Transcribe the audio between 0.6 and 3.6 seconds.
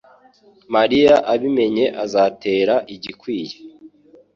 Mariya abimenye azatera igikwiye.